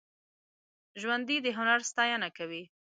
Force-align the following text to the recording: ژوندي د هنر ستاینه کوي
ژوندي 1.01 1.37
د 1.41 1.47
هنر 1.57 1.79
ستاینه 1.91 2.29
کوي 2.37 2.63